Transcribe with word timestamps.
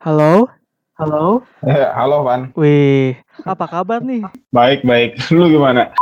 Halo? 0.00 0.48
Halo? 0.96 1.44
Eh, 1.60 1.88
halo 1.92 2.24
Van. 2.24 2.56
Wih, 2.56 3.20
apa 3.44 3.68
kabar 3.68 4.00
nih? 4.00 4.24
Baik, 4.48 4.80
baik. 4.80 5.20
Lu 5.36 5.44
gimana? 5.52 5.92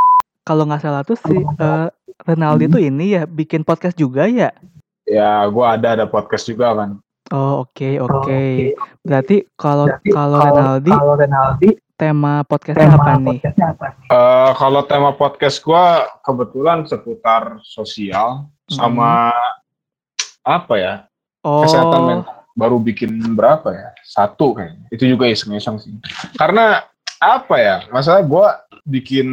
Kalau 0.47 0.63
nggak 0.63 0.79
salah 0.79 1.03
tuh 1.03 1.19
si 1.19 1.35
uh, 1.35 1.91
Renaldi 2.23 2.71
tuh 2.71 2.79
ini 2.79 3.19
ya 3.19 3.27
bikin 3.27 3.67
podcast 3.67 3.99
juga 3.99 4.23
ya? 4.23 4.55
Ya, 5.03 5.43
gua 5.51 5.75
ada 5.75 5.99
ada 5.99 6.07
podcast 6.07 6.47
juga 6.47 6.71
kan. 6.79 7.03
Oh 7.35 7.67
oke 7.67 7.99
oke. 7.99 8.23
oke. 8.23 8.41
Berarti 9.03 9.43
kalau 9.59 9.91
Berarti 9.91 10.09
kalau 10.15 10.39
Renaldi 10.47 10.91
Kalau 10.95 11.15
Renaldi, 11.19 11.69
tema 11.99 12.33
podcastnya 12.47 12.95
tema 12.95 13.03
apa 13.03 13.11
nih? 13.19 13.39
apa 13.51 13.87
nih? 13.99 14.07
Eh, 14.15 14.51
kalau 14.55 14.81
tema 14.87 15.11
podcast 15.11 15.59
gua 15.59 16.07
kebetulan 16.23 16.87
seputar 16.87 17.59
sosial 17.67 18.47
sama 18.71 19.35
apa 20.47 20.73
ya? 20.79 20.93
Oh 21.43 21.67
Kesehatan 21.67 22.03
mental. 22.07 22.38
Baru 22.59 22.75
bikin 22.83 23.15
berapa 23.39 23.71
ya? 23.71 23.89
Satu 24.03 24.51
kayaknya. 24.51 24.91
Itu 24.91 25.07
juga 25.07 25.31
iseng-iseng 25.31 25.79
sih. 25.79 25.95
Karena 26.35 26.83
apa 27.23 27.55
ya? 27.55 27.87
Masalah 27.87 28.19
gua 28.27 28.59
bikin 28.83 29.27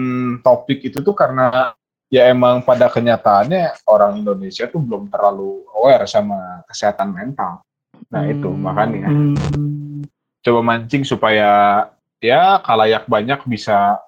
topik 0.46 0.86
itu 0.86 1.02
tuh 1.02 1.16
karena 1.16 1.74
ya 2.06 2.30
emang 2.30 2.62
pada 2.62 2.86
kenyataannya 2.86 3.82
orang 3.90 4.22
Indonesia 4.22 4.70
tuh 4.70 4.78
belum 4.78 5.10
terlalu 5.10 5.66
aware 5.74 6.06
sama 6.06 6.62
kesehatan 6.70 7.10
mental. 7.10 7.66
Nah, 8.12 8.22
itu 8.30 8.46
Hmm. 8.46 8.62
makanya. 8.62 9.08
Hmm, 9.10 10.06
coba 10.44 10.60
mancing 10.62 11.02
supaya 11.02 11.82
ya 12.22 12.62
kalayak 12.62 13.10
banyak 13.10 13.42
bisa 13.50 13.98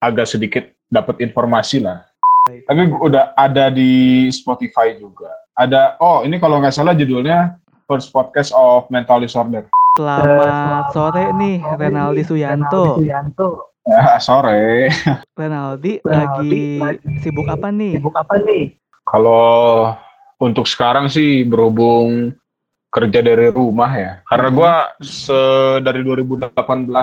agak 0.00 0.26
sedikit 0.26 0.64
dapat 0.88 1.20
informasi 1.20 1.84
lah. 1.84 2.08
Tapi 2.42 2.90
udah 2.90 3.36
ada 3.38 3.70
di 3.70 4.26
Spotify 4.34 4.98
juga. 4.98 5.30
Ada 5.52 6.00
oh 6.00 6.24
ini 6.24 6.40
kalau 6.40 6.58
nggak 6.58 6.74
salah 6.74 6.96
judulnya 6.96 7.60
First 7.84 8.10
Podcast 8.10 8.50
of 8.52 8.86
Mental 8.88 9.18
Disorder. 9.18 9.66
selamat 9.92 10.88
sore 10.90 11.24
nih 11.34 11.60
Renaldi 11.76 12.24
Suyanto. 12.24 12.96
Renaldi 12.96 13.04
Suyanto. 13.04 13.48
Ya, 13.82 14.16
sore. 14.18 14.88
Renaldi 15.34 16.00
Renaldi 16.00 16.00
lagi 16.00 16.64
lagi 16.78 17.20
sibuk 17.20 17.46
apa 17.46 17.68
nih? 17.68 17.92
Sibuk 17.98 18.14
apa 18.14 18.34
nih? 18.40 18.72
Kalau 19.02 19.92
untuk 20.38 20.64
sekarang 20.64 21.06
sih 21.06 21.42
berhubung 21.42 22.32
kerja 22.88 23.20
dari 23.20 23.48
rumah 23.48 23.90
ya. 23.90 24.12
Karena 24.24 24.48
gua 24.48 24.72
se 24.98 25.34
dari 25.80 26.00
2018 26.00 26.54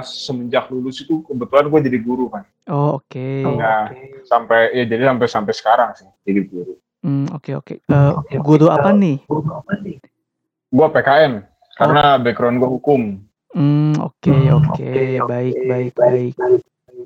semenjak 0.06 0.70
lulus 0.70 1.02
itu 1.02 1.22
kebetulan 1.24 1.66
gue 1.68 1.80
jadi 1.94 2.00
guru 2.00 2.26
kan. 2.30 2.44
Oh 2.70 2.98
oke. 2.98 3.28
Oh, 3.44 3.54
Ya. 3.54 3.90
oke. 3.92 4.26
Sampai 4.26 4.74
ya 4.74 4.84
jadi 4.86 5.04
sampai 5.10 5.28
sampai 5.28 5.54
sekarang 5.54 5.90
sih 5.94 6.08
jadi 6.24 6.42
guru. 6.46 6.74
Hmm, 7.00 7.26
oke 7.32 7.52
oke. 7.54 7.76
Eh, 7.80 8.12
Oke, 8.12 8.34
oke. 8.34 8.44
guru 8.44 8.68
apa 8.68 8.92
nih? 8.92 9.24
Guru 9.24 9.50
apa 9.52 9.78
nih? 9.80 9.98
Gua 10.70 10.88
PKN 10.94 11.42
karena 11.80 12.20
background 12.22 12.62
gue 12.62 12.70
hukum. 12.70 13.02
Hmm, 13.56 13.98
oke 13.98 14.30
Hmm, 14.30 14.62
oke. 14.62 14.94
Baik 15.26 15.56
baik 15.66 15.92
baik. 15.98 16.34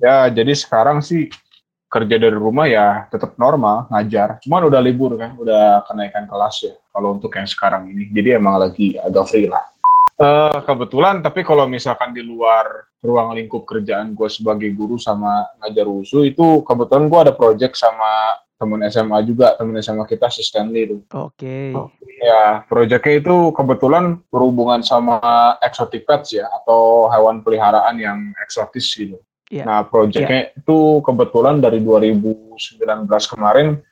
Ya, 0.03 0.28
jadi 0.28 0.52
sekarang 0.52 1.00
sih 1.00 1.31
kerja 1.88 2.17
dari 2.17 2.33
rumah 2.33 2.66
ya 2.66 3.05
tetap 3.08 3.38
normal 3.38 3.86
ngajar. 3.94 4.42
Cuman 4.42 4.66
udah 4.66 4.81
libur 4.81 5.14
kan, 5.16 5.38
udah 5.38 5.86
kenaikan 5.86 6.25
kelas 6.25 6.66
ya. 6.66 6.73
Kalau 6.89 7.16
untuk 7.16 7.31
yang 7.38 7.45
sekarang 7.45 7.88
ini, 7.94 8.09
jadi 8.09 8.42
emang 8.42 8.58
lagi 8.58 8.97
agak 8.97 9.30
free 9.30 9.45
lah. 9.45 9.61
Eh, 10.17 10.59
kebetulan, 10.66 11.22
tapi 11.22 11.45
kalau 11.45 11.70
misalkan 11.70 12.14
di 12.14 12.25
luar 12.25 12.89
ruang 13.03 13.36
lingkup 13.36 13.67
kerjaan 13.67 14.16
gue 14.16 14.30
sebagai 14.31 14.72
guru 14.72 14.95
sama 14.95 15.44
ngajar 15.59 15.86
usu 15.89 16.23
itu 16.23 16.64
kebetulan 16.64 17.11
gue 17.11 17.20
ada 17.20 17.33
project 17.36 17.75
sama 17.75 18.39
temen 18.64 18.80
SMA 18.88 19.19
juga, 19.28 19.59
temen 19.59 19.75
SMA 19.83 20.08
kita 20.08 20.31
si 20.31 20.39
Stanley 20.39 20.88
itu. 20.88 20.97
Oke. 21.11 21.75
Ya, 22.23 22.64
proyeknya 22.72 23.20
itu 23.20 23.36
kebetulan 23.52 24.23
berhubungan 24.31 24.80
sama 24.80 25.20
exotic 25.59 26.08
pets 26.08 26.39
ya, 26.39 26.47
atau 26.47 27.11
hewan 27.11 27.44
peliharaan 27.44 28.00
yang 28.00 28.31
eksotis 28.39 28.88
gitu. 28.95 29.20
Iya. 29.52 29.67
Nah, 29.67 29.80
proyeknya 29.83 30.55
itu 30.55 31.04
kebetulan 31.04 31.60
dari 31.60 31.83
2019 31.83 32.55
kemarin 33.27 33.83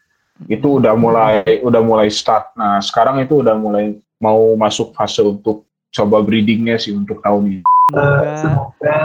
itu 0.48 0.80
udah 0.80 0.96
mulai 0.96 1.44
udah 1.60 1.82
mulai 1.84 2.08
start. 2.08 2.56
Nah, 2.56 2.80
sekarang 2.80 3.20
itu 3.20 3.44
udah 3.44 3.54
mulai 3.60 4.00
mau 4.18 4.56
masuk 4.56 4.96
fase 4.96 5.20
untuk 5.22 5.68
coba 5.92 6.24
breedingnya 6.24 6.80
sih 6.80 6.96
untuk 6.96 7.20
tahun 7.20 7.60
ini. 7.60 7.64
Semoga 7.92 8.32
semoga 8.40 8.98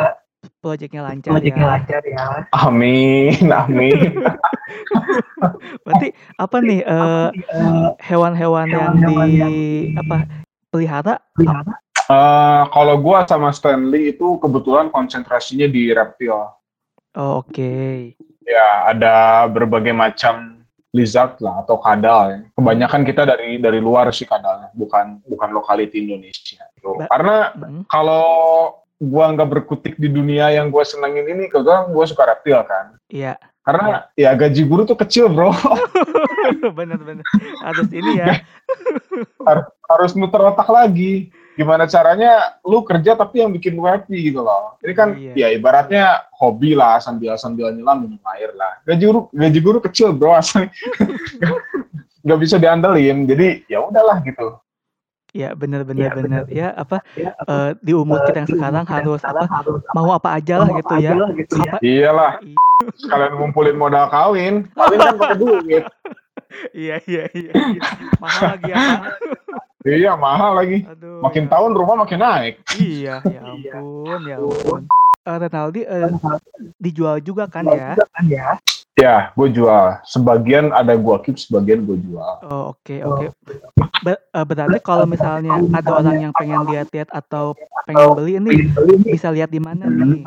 proyeknya 0.57 1.03
lancar 1.03 1.31
proyeknya 1.33 1.63
ya. 1.63 1.71
lancar 1.73 2.03
ya. 2.03 2.25
Amin, 2.53 3.47
amin. 3.47 4.13
Berarti 5.85 6.09
apa 6.37 6.57
nih 6.61 6.81
eh, 6.83 7.29
Eh, 7.47 7.89
hewan-hewan 8.03 8.67
yang 8.67 8.95
Hewan-hewan 8.97 9.27
di 9.29 9.37
yang 9.37 9.53
di- 9.53 9.95
apa 9.97 10.17
pelihara? 10.69 11.15
pelihara. 11.33 11.75
Eh, 12.07 12.63
kalau 12.71 12.95
gua 12.97 13.25
sama 13.25 13.51
Stanley 13.51 14.15
itu 14.15 14.39
kebetulan 14.39 14.89
konsentrasinya 14.89 15.67
di 15.67 15.91
reptil. 15.91 16.39
Oh, 17.17 17.41
oke. 17.41 17.73
Ya, 18.43 18.87
ada 18.87 19.15
berbagai 19.47 19.91
macam 19.91 20.63
lizard 20.95 21.37
lah 21.41 21.61
atau 21.61 21.77
kadal 21.77 22.21
ya. 22.31 22.39
Kebanyakan 22.55 23.03
kita 23.03 23.27
dari 23.27 23.59
dari 23.59 23.81
luar 23.81 24.09
sih 24.13 24.25
kadalnya, 24.25 24.71
bukan 24.73 25.19
bukan 25.27 25.51
lokality 25.51 26.07
Indonesia. 26.07 26.63
Gitu. 26.73 26.95
Karena 27.05 27.53
Hmm. 27.53 27.83
kalau 27.91 28.27
gua 28.97 29.29
nggak 29.31 29.49
berkutik 29.49 29.95
di 29.97 30.09
dunia 30.09 30.49
yang 30.51 30.69
gua 30.69 30.83
senengin 30.83 31.27
ini, 31.27 31.47
kagak 31.47 31.89
gua 31.91 32.05
suka 32.05 32.25
reptil 32.25 32.61
kan. 32.65 32.97
Iya. 33.09 33.37
Karena 33.61 34.07
ya 34.15 34.31
gaji 34.31 34.63
guru 34.63 34.87
tuh 34.87 34.95
kecil 34.95 35.27
bro, 35.27 35.51
Bener-bener. 36.79 37.27
Harus 37.59 37.91
ini 37.91 38.23
ya. 38.23 38.39
Har- 39.43 39.75
harus 39.91 40.15
muter 40.15 40.39
otak 40.39 40.71
lagi. 40.71 41.35
Gimana 41.57 41.89
caranya 41.89 42.61
lu 42.63 42.85
kerja 42.85 43.17
tapi 43.17 43.41
yang 43.41 43.49
bikin 43.51 43.75
lu 43.75 43.89
happy 43.89 44.29
gitu 44.31 44.45
loh. 44.45 44.77
Ini 44.85 44.93
kan 44.93 45.09
Iya. 45.19 45.33
ya 45.35 45.49
ibaratnya 45.51 46.05
hobi 46.37 46.77
lah 46.77 47.01
sambil 47.01 47.35
sambil 47.41 47.73
nyelam 47.73 48.07
minum 48.07 48.21
air 48.37 48.53
lah. 48.55 48.77
Gaji 48.85 49.03
guru 49.03 49.21
gaji 49.33 49.59
guru 49.59 49.79
kecil 49.81 50.13
bro 50.13 50.37
asli. 50.37 50.69
nggak 52.29 52.39
bisa 52.39 52.61
diandelin. 52.61 53.25
Jadi 53.25 53.65
ya 53.67 53.83
udahlah 53.83 54.21
gitu. 54.23 54.61
Iya, 55.37 55.49
bener-bener 55.53 56.09
Iya, 56.09 56.17
bener. 56.17 56.43
bener. 56.43 56.43
Ya 56.49 56.69
apa 56.73 56.97
Ya, 57.13 57.31
apa, 57.37 57.53
eh, 57.53 57.71
di 57.85 57.93
umur 57.93 58.25
kita 58.25 58.39
yang 58.41 58.49
eh, 58.49 58.55
sekarang 58.57 58.85
kita 58.85 58.93
yang 58.93 59.05
harus 59.05 59.21
sekarang 59.21 59.45
apa 59.45 59.57
harus 59.61 59.81
mau 59.93 60.09
apa 60.17 60.29
aja 60.33 60.55
lah 60.57 60.69
gitu 60.73 60.89
apa 60.89 61.05
ya. 61.05 61.13
gitu 61.37 61.55
ya. 61.61 61.63
Apa 61.69 61.77
Iyalah. 61.85 62.33
Sekalian 62.97 63.33
ngumpulin 63.37 63.77
modal 63.77 64.07
kawin. 64.09 64.55
Kawin 64.73 64.99
kan 64.99 65.15
pakai 65.21 65.37
duit. 65.37 65.85
Iya 66.73 67.03
iya 67.05 67.29
iya. 67.37 67.53
iya. 67.53 67.81
Mahal 68.17 68.57
lagi 68.57 68.71
ya. 68.71 68.77
Iya 69.85 70.13
mahal 70.17 70.51
lagi. 70.57 70.79
Aduh. 70.89 71.21
Makin 71.21 71.45
ya. 71.45 71.51
tahun 71.53 71.71
rumah 71.77 71.95
makin 72.01 72.19
naik. 72.23 72.55
Iya, 72.75 73.21
ya 73.23 73.41
Iya. 73.53 73.73
ampun, 73.77 74.21
ya 74.25 74.37
ampun. 74.41 74.81
Eh, 75.27 75.37
Renaldi 75.37 75.83
eh, 75.85 76.07
dijual 76.79 77.19
juga 77.21 77.45
kan 77.51 77.67
ya? 77.67 77.93
Juga 77.93 78.09
kan 78.09 78.25
ya. 78.25 78.49
Ya, 78.97 79.29
gue 79.37 79.49
jual. 79.53 80.01
Sebagian 80.09 80.73
ada 80.73 80.97
gue 80.97 81.17
keep, 81.21 81.37
sebagian 81.37 81.85
gue 81.85 82.01
jual. 82.01 82.33
Oh, 82.49 82.73
oke 82.73 82.97
oke. 83.05 83.27
Ber- 84.01 84.25
eh, 84.25 84.45
berarti 84.49 84.81
kalau 84.81 85.05
misalnya 85.05 85.61
ada 85.69 86.01
orang 86.01 86.17
yang 86.17 86.33
pengen 86.33 86.65
lihat-lihat 86.65 87.13
atau 87.13 87.53
pengen 87.85 88.17
beli 88.17 88.41
ini 88.41 88.73
bisa 89.05 89.29
lihat 89.29 89.53
di 89.53 89.61
mana 89.61 89.85
nih? 89.93 90.25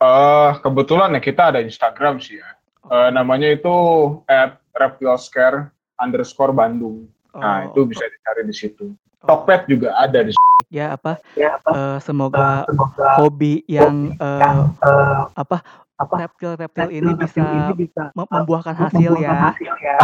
Eh 0.00 0.50
kebetulan 0.64 1.12
ya 1.12 1.20
kita 1.20 1.52
ada 1.52 1.60
Instagram 1.60 2.24
sih 2.24 2.40
ya. 2.40 2.48
Eh, 2.88 3.08
namanya 3.12 3.52
itu 3.52 3.76
at 4.24 4.56
reptilscare 4.72 5.68
underscore 6.00 6.56
Bandung. 6.56 7.04
Nah, 7.36 7.68
Oh, 7.68 7.84
itu 7.84 7.92
bisa 7.92 8.08
dicari 8.08 8.48
di 8.48 8.56
situ. 8.56 8.96
oh, 8.96 9.28
Tokped 9.28 9.68
juga 9.68 9.92
ada 10.00 10.24
di 10.24 10.32
situ. 10.32 10.40
ya 10.72 10.96
apa? 10.96 11.20
Ya, 11.36 11.60
apa, 11.60 11.68
eh, 11.76 11.96
semoga 12.00 12.64
semoga 12.64 13.08
hobi 13.20 13.60
yang 13.68 14.16
eh, 14.16 14.40
yang 14.40 14.72
eh, 14.72 15.20
apa 15.36 15.81
apa 16.02 16.14
reptil-reptil 16.26 16.88
ini 16.90 17.10
reptil 17.14 17.22
bisa 17.22 17.46
ini 17.46 17.74
bisa 17.78 18.02
mem- 18.18 18.30
membuahkan 18.30 18.74
hasil 18.74 18.98
membuahkan 19.14 19.36
ya. 19.38 19.42
hasil 19.46 19.72
ya. 19.78 19.98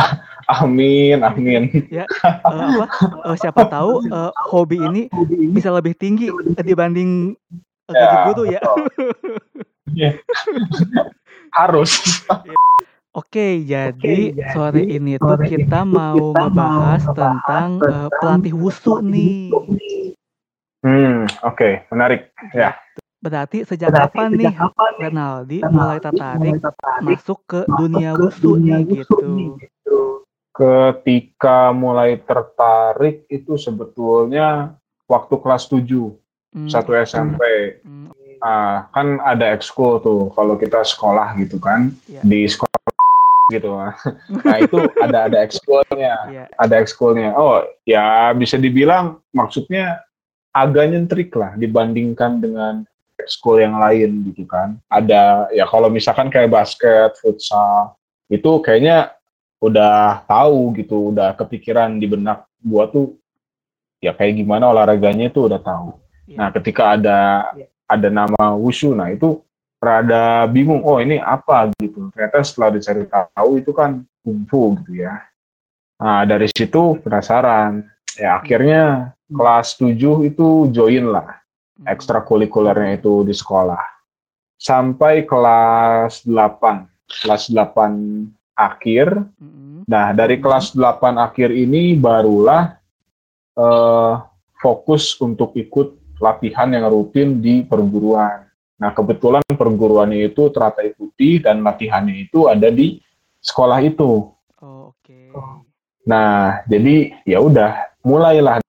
Amin, 0.48 1.18
amin. 1.26 1.62
Eh, 1.90 2.06
apa? 2.48 2.84
eh, 3.28 3.36
siapa 3.36 3.66
tahu 3.66 4.06
eh, 4.06 4.32
hobi 4.48 4.78
ini 4.86 5.02
Hobi 5.10 5.34
ini 5.42 5.52
bisa 5.52 5.74
lebih 5.74 5.98
tinggi 5.98 6.30
dibanding 6.62 7.34
eh, 7.90 7.92
Ya, 7.92 7.98
gaji 7.98 8.16
guru 8.30 8.42
ya. 8.46 8.60
Iya. 9.88 10.20
Harus. 11.48 12.22
Oke, 13.16 13.64
jadi 13.64 14.36
jadi 14.36 14.52
sore 14.52 14.84
ini 14.84 15.16
tuh 15.16 15.32
sore 15.32 15.48
kita 15.48 15.80
ini 15.80 15.90
mau 15.96 16.12
kita 16.36 16.38
ngebahas 16.44 17.02
mau 17.08 17.16
tentang 17.16 17.68
tentang 17.80 18.10
pelatih 18.20 18.54
wusu 18.54 19.00
nih. 19.00 19.48
Hmm, 20.84 21.24
oke, 21.40 21.88
menarik. 21.88 22.30
Ya. 22.52 22.76
Berarti 23.18 23.66
sejak 23.66 23.90
Berarti 23.90 24.14
kapan 24.14 24.30
sejak 24.30 24.38
nih 24.38 24.54
kapan 24.54 24.90
nih 24.94 25.06
Renaldi 25.10 25.56
Renaldi 25.58 25.74
mulai 25.74 25.98
tertarik 25.98 26.38
mulai 26.38 26.58
tertarik 26.62 27.02
masuk 27.02 27.38
ke 27.50 27.60
dunia 27.66 28.10
wusu 28.14 28.50
nih 28.56 28.80
gitu? 28.86 29.30
gitu. 29.58 29.98
Ketika 30.54 31.70
mulai 31.70 32.18
tertarik 32.18 33.26
itu 33.26 33.54
sebetulnya 33.54 34.74
waktu 35.06 35.34
kelas 35.38 35.66
7, 35.66 36.14
Hmm, 36.48 36.64
satu 36.64 36.96
SMP. 36.96 37.42
hmm, 37.84 38.08
Ah, 38.38 38.86
kan 38.94 39.18
ada 39.20 39.50
ekskul 39.50 39.98
tuh 39.98 40.30
kalau 40.32 40.54
kita 40.54 40.80
sekolah 40.80 41.34
gitu 41.36 41.58
kan 41.58 41.90
Iya. 42.06 42.22
di 42.22 42.46
sekolah 42.46 42.78
gitu 43.50 43.74
nah 44.46 44.56
itu 44.62 44.78
ada 44.94 45.26
ada 45.26 45.38
ekskulnya 45.42 46.14
Iya. 46.30 46.44
ada 46.54 46.74
ekskulnya 46.78 47.34
oh 47.34 47.66
ya 47.82 48.30
bisa 48.32 48.54
dibilang 48.54 49.18
maksudnya 49.34 50.06
agak 50.54 50.86
nyentrik 50.86 51.34
lah 51.34 51.58
dibandingkan 51.58 52.38
dengan 52.38 52.86
school 53.26 53.58
yang 53.58 53.74
lain 53.80 54.30
gitu 54.30 54.46
kan. 54.46 54.78
Ada 54.86 55.50
ya 55.50 55.66
kalau 55.66 55.90
misalkan 55.90 56.30
kayak 56.30 56.52
basket, 56.52 57.18
futsal 57.18 57.98
itu 58.30 58.62
kayaknya 58.62 59.16
udah 59.58 60.22
tahu 60.28 60.76
gitu, 60.78 61.10
udah 61.10 61.34
kepikiran 61.34 61.98
di 61.98 62.06
benak 62.06 62.46
gua 62.62 62.86
tuh 62.86 63.18
ya 63.98 64.14
kayak 64.14 64.38
gimana 64.38 64.70
olahraganya 64.70 65.26
itu 65.26 65.50
udah 65.50 65.58
tahu. 65.58 65.98
Iya. 66.30 66.36
Nah, 66.38 66.48
ketika 66.54 66.82
ada 66.94 67.18
ada 67.88 68.08
nama 68.12 68.54
wushu, 68.54 68.94
nah 68.94 69.10
itu 69.10 69.42
rada 69.82 70.46
bingung, 70.46 70.84
oh 70.86 71.02
ini 71.02 71.18
apa 71.18 71.72
gitu. 71.80 72.12
Ternyata 72.14 72.44
setelah 72.46 72.78
dicari 72.78 73.04
tahu 73.08 73.50
itu 73.58 73.70
kan 73.74 74.04
kungfu 74.22 74.78
gitu 74.84 75.02
ya. 75.02 75.24
Nah, 75.98 76.22
dari 76.22 76.46
situ 76.54 77.00
penasaran. 77.02 77.82
Ya 78.18 78.34
akhirnya 78.34 79.14
kelas 79.30 79.78
7 79.78 80.26
itu 80.26 80.66
join 80.74 81.06
lah 81.06 81.38
Hmm. 81.47 81.47
Ekstrakurikulernya 81.86 82.98
itu 82.98 83.22
di 83.22 83.34
sekolah. 83.34 83.82
Sampai 84.58 85.22
kelas 85.22 86.26
8. 86.26 87.22
Kelas 87.22 87.52
8 87.52 88.58
akhir. 88.58 89.22
Mm-mm. 89.38 89.86
Nah, 89.86 90.10
dari 90.10 90.42
kelas 90.42 90.74
8 90.74 91.14
akhir 91.14 91.54
ini 91.54 91.94
barulah 91.94 92.74
eh, 93.54 94.14
fokus 94.58 95.14
untuk 95.22 95.54
ikut 95.54 96.18
latihan 96.18 96.74
yang 96.74 96.90
rutin 96.90 97.38
di 97.38 97.62
perguruan. 97.62 98.50
Nah, 98.78 98.90
kebetulan 98.94 99.42
perguruannya 99.46 100.30
itu 100.30 100.50
teratai 100.50 100.94
putih 100.94 101.42
dan 101.42 101.62
latihannya 101.62 102.26
itu 102.30 102.50
ada 102.50 102.70
di 102.70 102.98
sekolah 103.42 103.78
itu. 103.82 104.30
Oh, 104.62 104.94
oke. 104.94 105.18
Nah, 106.06 106.62
jadi 106.66 107.14
ya 107.26 107.38
udah 107.42 107.98
mulailah 108.02 108.62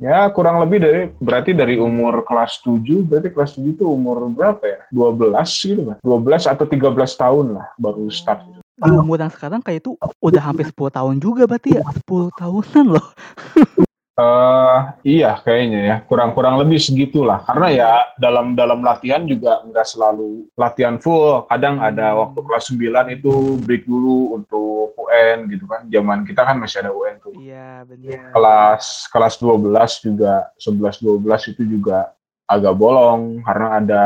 ya 0.00 0.26
kurang 0.32 0.58
lebih 0.64 0.78
dari 0.80 1.02
berarti 1.20 1.52
dari 1.52 1.76
umur 1.76 2.24
kelas 2.24 2.64
7 2.64 3.04
berarti 3.04 3.28
kelas 3.30 3.60
7 3.60 3.76
itu 3.76 3.84
umur 3.84 4.32
berapa 4.32 4.64
ya? 4.64 4.80
12 4.88 5.68
gitu 5.68 5.82
kan. 5.92 5.96
12 6.00 6.48
atau 6.48 6.64
13 6.64 6.96
tahun 7.20 7.46
lah 7.60 7.66
baru 7.76 8.08
start. 8.08 8.48
Di 8.80 8.88
umur 8.88 9.20
yang 9.20 9.28
sekarang 9.28 9.60
kayak 9.60 9.84
itu 9.84 9.92
udah 10.24 10.42
hampir 10.42 10.64
10 10.72 10.96
tahun 10.96 11.14
juga 11.20 11.44
berarti 11.44 11.76
ya. 11.76 11.84
10 11.84 12.32
tahunan 12.40 12.86
loh. 12.96 13.06
Eh 14.18 14.78
iya 15.06 15.38
kayaknya 15.40 15.80
ya. 15.80 15.96
Kurang-kurang 16.04 16.60
lebih 16.60 16.82
segitulah. 16.82 17.40
Karena 17.46 17.68
ya 17.70 17.90
dalam 18.18 18.52
dalam 18.58 18.82
latihan 18.82 19.22
juga 19.24 19.62
nggak 19.64 19.86
selalu 19.86 20.50
latihan 20.58 20.98
full. 21.00 21.46
Kadang 21.46 21.80
ada 21.80 22.18
waktu 22.18 22.40
kelas 22.42 22.64
9 22.74 23.16
itu 23.16 23.32
break 23.64 23.86
dulu 23.86 24.36
untuk 24.36 24.98
UN 24.98 25.48
gitu 25.48 25.64
kan. 25.64 25.86
Zaman 25.88 26.26
kita 26.28 26.42
kan 26.44 26.56
masih 26.60 26.84
ada 26.84 26.92
UN 26.92 27.16
tuh. 27.22 27.32
Iya, 27.38 27.86
benar. 27.86 28.34
kelas 28.34 28.84
kelas 29.08 29.34
12 29.40 30.04
juga 30.04 30.34
11 30.58 31.00
12 31.00 31.52
itu 31.56 31.62
juga 31.64 32.12
agak 32.44 32.74
bolong. 32.76 33.40
Karena 33.46 33.68
ada 33.78 34.04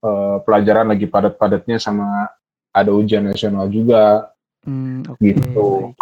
eh, 0.00 0.36
pelajaran 0.46 0.86
lagi 0.88 1.06
padat-padatnya 1.10 1.76
sama 1.76 2.30
ada 2.72 2.90
ujian 2.94 3.26
nasional 3.26 3.68
juga. 3.68 4.32
Hmm, 4.64 5.04
oke. 5.08 5.20
Gitu. 5.20 5.92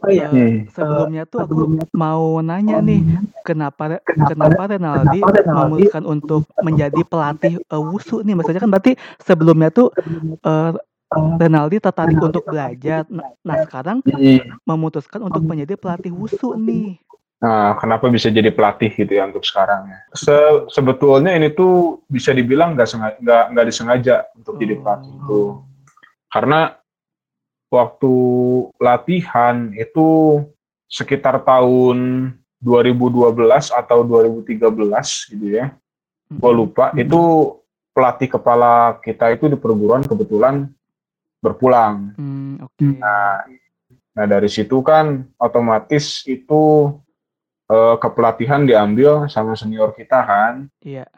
Apa 0.00 0.08
ya? 0.16 0.32
Eh, 0.32 0.32
Hmm. 0.32 0.72
sebelumnya 0.72 1.22
tuh 1.28 1.44
aku 1.44 1.76
mau 1.92 2.40
nanya 2.40 2.80
nih, 2.80 3.04
kenapa 3.44 4.00
kenapa 4.16 4.62
Renaldi 4.72 5.20
memutuskan 5.44 6.04
untuk 6.08 6.48
menjadi 6.64 7.02
pelatih 7.04 7.60
eh, 7.60 7.82
wushu 7.84 8.24
nih? 8.24 8.32
Maksudnya 8.32 8.64
kan 8.64 8.72
berarti 8.72 8.92
sebelumnya 9.20 9.68
tuh 9.68 9.92
eh, 10.40 10.72
Renaldi 11.10 11.76
tertarik 11.84 12.16
untuk 12.16 12.48
belajar. 12.48 13.04
Nah, 13.12 13.28
nah, 13.44 13.56
sekarang 13.60 13.98
memutuskan 14.64 15.20
untuk 15.20 15.44
menjadi 15.44 15.76
pelatih 15.76 16.16
wushu 16.16 16.56
nih. 16.56 16.96
Nah, 17.40 17.72
kenapa 17.80 18.08
bisa 18.12 18.28
jadi 18.28 18.52
pelatih 18.52 18.92
gitu 18.92 19.16
ya 19.16 19.24
untuk 19.28 19.44
sekarang 19.44 19.88
ya? 19.88 19.98
Se- 20.12 20.68
sebetulnya 20.72 21.32
ini 21.36 21.52
tuh 21.52 22.04
bisa 22.08 22.32
dibilang 22.32 22.76
nggak 22.76 23.20
nggak 23.20 23.44
nggak 23.52 23.66
disengaja 23.68 24.28
untuk 24.36 24.56
jadi 24.60 24.76
pelatih 24.80 25.12
itu, 25.12 25.64
karena 26.28 26.79
waktu 27.70 28.14
latihan 28.82 29.70
itu 29.78 30.42
sekitar 30.90 31.40
tahun 31.46 32.30
2012 32.60 33.72
atau 33.72 33.98
2013 34.04 34.60
gitu 35.32 35.46
ya, 35.48 35.72
gue 36.28 36.52
lupa. 36.52 36.90
Itu 36.98 37.56
pelatih 37.94 38.28
kepala 38.36 38.98
kita 39.00 39.32
itu 39.32 39.48
di 39.48 39.56
perguruan 39.56 40.02
kebetulan 40.04 40.68
berpulang. 41.40 42.12
Hmm, 42.18 42.60
oke. 42.60 43.00
Nah, 43.00 43.46
nah 44.12 44.26
dari 44.28 44.50
situ 44.50 44.82
kan 44.84 45.24
otomatis 45.40 46.26
itu 46.28 46.92
eh, 47.70 47.96
kepelatihan 47.96 48.66
diambil 48.66 49.30
sama 49.30 49.56
senior 49.56 49.94
kita 49.96 50.20
kan. 50.26 50.68
Iya. 50.82 51.08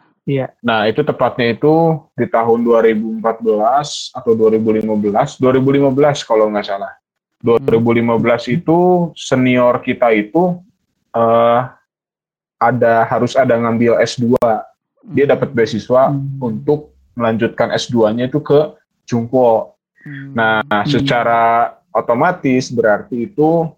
Nah, 0.63 0.87
itu 0.87 1.03
tepatnya 1.03 1.59
itu 1.59 1.99
di 2.15 2.31
tahun 2.31 2.63
2014 2.63 4.15
atau 4.15 4.33
2015, 4.39 5.43
2015 5.43 6.23
kalau 6.23 6.47
nggak 6.51 6.67
salah. 6.67 6.95
2015 7.43 8.55
itu 8.55 9.11
senior 9.19 9.83
kita 9.83 10.15
itu 10.15 10.63
eh, 11.11 11.61
ada 12.63 12.95
harus 13.11 13.35
ada 13.35 13.59
ngambil 13.59 13.99
S2. 13.99 14.39
Dia 15.11 15.27
dapat 15.27 15.51
beasiswa 15.51 16.15
untuk 16.39 16.95
melanjutkan 17.19 17.75
S2-nya 17.75 18.31
itu 18.31 18.39
ke 18.39 18.79
Jungpo. 19.03 19.75
Hmm, 20.07 20.35
Nah, 20.39 20.63
secara 20.87 21.75
otomatis 21.91 22.71
berarti 22.71 23.27
itu 23.27 23.71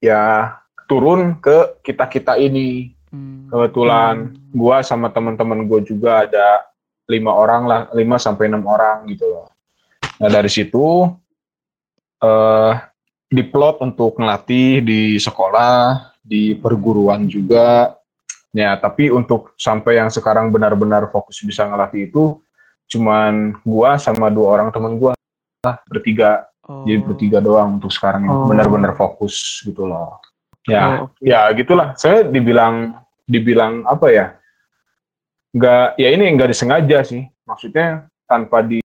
ya 0.00 0.56
turun 0.88 1.36
ke 1.38 1.80
kita-kita 1.84 2.40
ini. 2.40 2.96
Hmm, 3.12 3.52
Kebetulan 3.52 4.32
gua 4.50 4.80
sama 4.82 5.12
teman-teman 5.12 5.68
gue 5.68 5.80
juga 5.84 6.24
ada 6.24 6.66
lima 7.06 7.36
orang 7.36 7.62
lah, 7.68 7.80
lima 7.92 8.16
sampai 8.16 8.48
enam 8.48 8.64
orang 8.64 9.04
gitu 9.12 9.28
loh. 9.28 9.52
Nah, 10.18 10.28
dari 10.32 10.48
situ 10.48 11.06
eh 12.22 12.72
diplot 13.32 13.80
untuk 13.80 14.16
ngelatih 14.20 14.84
di 14.84 15.16
sekolah, 15.16 16.12
di 16.20 16.56
perguruan 16.56 17.24
juga. 17.28 17.96
Ya, 18.52 18.76
tapi 18.76 19.08
untuk 19.08 19.56
sampai 19.56 19.96
yang 19.96 20.12
sekarang 20.12 20.52
benar-benar 20.52 21.08
fokus 21.08 21.40
bisa 21.40 21.64
ngelatih 21.64 22.12
itu 22.12 22.36
cuman 22.92 23.56
gua 23.64 23.96
sama 23.96 24.28
dua 24.28 24.60
orang 24.60 24.68
teman 24.68 25.00
gua 25.00 25.16
lah, 25.64 25.80
bertiga 25.88 26.44
oh, 26.68 26.84
jadi 26.84 27.00
bertiga 27.00 27.38
doang 27.40 27.80
untuk 27.80 27.88
sekarang 27.88 28.28
yang 28.28 28.34
Oh. 28.36 28.48
benar-benar 28.50 28.92
fokus 28.92 29.64
gitu 29.64 29.88
loh 29.88 30.20
ya 30.64 30.82
Oh, 31.00 31.10
oke. 31.10 31.18
ya 31.20 31.50
gitulah 31.52 31.94
saya 31.94 32.22
dibilang 32.22 32.94
dibilang 33.24 33.82
apa 33.82 34.06
ya 34.08 34.26
nggak 35.52 35.98
ya 35.98 36.08
ini 36.10 36.24
nggak 36.32 36.50
disengaja 36.50 36.98
sih 37.02 37.22
maksudnya 37.44 38.06
tanpa 38.24 38.62
di 38.62 38.78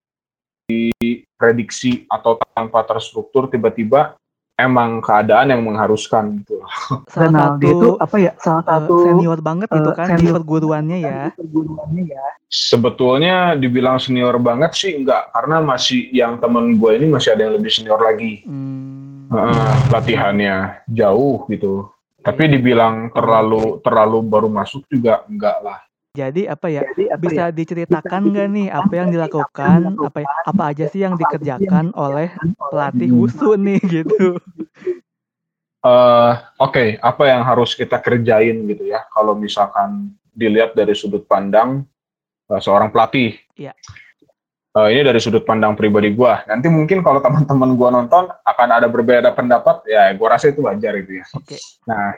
diprediksi 0.68 2.04
atau 2.08 2.36
tanpa 2.52 2.84
terstruktur 2.84 3.48
tiba-tiba 3.48 4.20
emang 4.58 5.00
keadaan 5.00 5.54
yang 5.54 5.62
mengharuskan 5.62 6.42
gitu 6.42 6.60
satu 7.14 7.62
itu 7.62 7.90
apa 7.96 8.16
ya? 8.18 8.32
Salah 8.36 8.66
satu 8.66 9.06
senior 9.06 9.38
banget 9.40 9.70
gitu 9.70 9.90
eh, 9.90 9.96
kan 9.96 10.08
di 10.10 10.26
senior. 10.26 10.34
perguruannya 10.36 10.98
ya. 11.00 11.22
perguruannya 11.32 12.04
ya. 12.10 12.26
sebetulnya 12.50 13.36
dibilang 13.54 13.96
senior 13.96 14.34
banget 14.42 14.74
sih 14.74 14.98
enggak 14.98 15.30
karena 15.30 15.62
masih 15.62 16.10
yang 16.10 16.36
temen 16.36 16.76
gue 16.76 16.92
ini 16.98 17.06
masih 17.08 17.30
ada 17.32 17.46
yang 17.46 17.56
lebih 17.56 17.70
senior 17.70 18.02
lagi 18.02 18.42
Hmm, 18.44 18.97
Heeh, 19.28 19.72
latihannya 19.92 20.56
jauh 20.88 21.44
gitu. 21.52 21.92
Tapi 22.24 22.48
dibilang 22.52 23.12
terlalu 23.12 23.80
terlalu 23.84 24.20
baru 24.24 24.50
masuk 24.52 24.84
juga 24.92 25.24
enggak 25.28 25.58
lah. 25.64 25.80
jadi 26.18 26.50
apa 26.50 26.68
ya? 26.68 26.82
Jadi 26.82 27.04
apa 27.14 27.22
Bisa 27.22 27.44
ya? 27.48 27.54
diceritakan 27.54 28.22
nggak 28.34 28.48
nih 28.50 28.68
apa 28.74 28.94
yang 28.98 29.08
dilakukan, 29.14 29.80
apa 30.02 30.20
apa 30.50 30.64
aja 30.74 30.90
sih 30.90 31.06
yang 31.06 31.14
dikerjakan 31.14 31.94
oleh 31.94 32.34
pelatih 32.58 33.14
wushu 33.14 33.54
nih 33.54 33.78
gitu. 34.02 34.42
eh 35.86 36.34
Oke, 36.58 36.98
apa 36.98 37.24
yang 37.30 37.46
harus 37.46 37.78
kita 37.78 38.02
kerjain 38.02 38.66
gitu 38.66 38.90
ya? 38.90 39.06
Kalau 39.14 39.38
misalkan 39.38 40.10
dilihat 40.34 40.74
dari 40.74 40.98
sudut 40.98 41.22
pandang 41.30 41.86
eh, 42.50 42.62
seorang 42.66 42.90
pelatih. 42.90 43.38
Iya. 43.54 43.78
Eh, 44.78 44.88
ini 44.94 45.02
dari 45.02 45.18
sudut 45.18 45.42
pandang 45.42 45.74
pribadi 45.74 46.14
gua. 46.14 46.46
Nanti 46.46 46.70
mungkin 46.70 47.02
kalau 47.02 47.18
teman-teman 47.18 47.74
gua 47.74 47.90
nonton 47.90 48.30
akan 48.30 48.70
ada 48.70 48.86
berbeda 48.86 49.34
pendapat, 49.34 49.82
ya 49.90 50.14
gua 50.14 50.38
rasa 50.38 50.54
itu 50.54 50.62
wajar 50.62 50.94
itu 51.02 51.18
ya. 51.18 51.26
Oke. 51.34 51.58
Nah, 51.90 52.14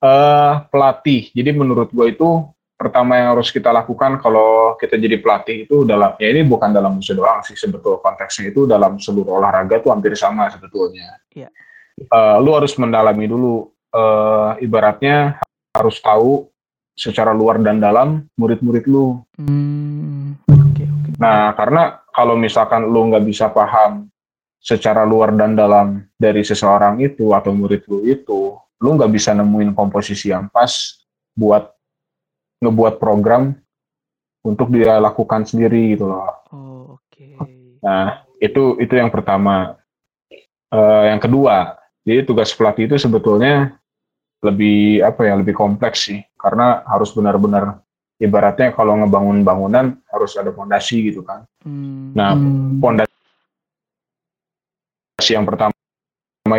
eh 0.00 0.54
pelatih. 0.72 1.28
Jadi 1.36 1.50
menurut 1.52 1.92
gue 1.92 2.08
itu 2.08 2.48
pertama 2.80 3.20
yang 3.20 3.36
harus 3.36 3.52
kita 3.52 3.68
lakukan 3.68 4.16
kalau 4.24 4.80
kita 4.80 4.96
jadi 4.96 5.20
pelatih 5.20 5.68
itu 5.68 5.84
dalam 5.84 6.16
ya 6.16 6.32
ini 6.32 6.40
bukan 6.48 6.72
dalam 6.72 6.96
musik 6.96 7.12
doang 7.12 7.44
sih 7.44 7.52
sebetulnya 7.52 8.00
konteksnya 8.00 8.48
itu 8.48 8.64
dalam 8.64 8.96
seluruh 8.96 9.36
olahraga 9.36 9.84
tuh 9.84 9.92
hampir 9.92 10.16
sama 10.16 10.48
sebetulnya. 10.48 11.20
Iya. 11.36 11.52
Eh, 12.00 12.36
lu 12.40 12.56
harus 12.56 12.72
mendalami 12.80 13.28
dulu 13.28 13.68
eh 13.92 14.64
ibaratnya 14.64 15.36
harus 15.76 16.00
tahu 16.00 16.48
secara 16.96 17.36
luar 17.36 17.60
dan 17.60 17.76
dalam 17.76 18.24
murid-murid 18.40 18.88
lu. 18.88 19.20
Hmm. 19.36 20.40
Nah, 21.20 21.52
karena 21.52 22.00
kalau 22.16 22.32
misalkan 22.34 22.88
lu 22.88 23.12
nggak 23.12 23.28
bisa 23.28 23.52
paham 23.52 24.08
secara 24.56 25.04
luar 25.04 25.36
dan 25.36 25.52
dalam 25.52 26.08
dari 26.16 26.40
seseorang 26.40 26.96
itu 27.04 27.36
atau 27.36 27.52
murid 27.52 27.84
lu 27.92 28.08
itu, 28.08 28.56
lu 28.80 28.88
nggak 28.96 29.12
bisa 29.12 29.36
nemuin 29.36 29.76
komposisi 29.76 30.32
yang 30.32 30.48
pas 30.48 30.72
buat 31.36 31.76
ngebuat 32.64 32.96
program 32.96 33.52
untuk 34.40 34.72
dia 34.72 34.96
lakukan 34.96 35.44
sendiri 35.44 35.92
gitu 35.96 36.08
loh. 36.08 36.32
Oh, 36.52 36.96
oke. 36.96 37.36
Nah, 37.84 38.24
itu 38.40 38.80
itu 38.80 38.96
yang 38.96 39.12
pertama. 39.12 39.76
Eh, 40.70 41.04
yang 41.10 41.20
kedua, 41.20 41.76
jadi 42.06 42.24
tugas 42.24 42.54
pelatih 42.54 42.88
itu 42.88 42.96
sebetulnya 42.96 43.76
lebih 44.40 45.04
apa 45.04 45.28
ya, 45.28 45.36
lebih 45.36 45.52
kompleks 45.52 46.08
sih, 46.08 46.24
karena 46.40 46.80
harus 46.88 47.12
benar-benar 47.12 47.84
ibaratnya 48.20 48.76
kalau 48.76 49.00
ngebangun 49.00 49.40
bangunan 49.40 49.96
harus 50.12 50.36
ada 50.36 50.52
fondasi 50.52 51.10
gitu 51.10 51.24
kan. 51.24 51.48
Hmm. 51.64 52.12
Nah, 52.12 52.36
fondasi 52.78 53.08
yang 55.32 55.48
pertama 55.48 55.72